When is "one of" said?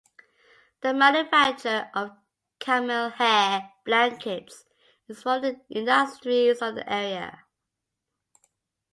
5.23-5.53